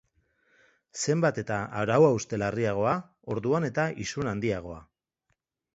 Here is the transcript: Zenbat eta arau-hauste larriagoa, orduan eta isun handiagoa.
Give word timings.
Zenbat 1.01 1.37
eta 1.41 1.57
arau-hauste 1.81 2.41
larriagoa, 2.45 2.95
orduan 3.37 3.73
eta 3.73 3.89
isun 4.07 4.33
handiagoa. 4.33 4.83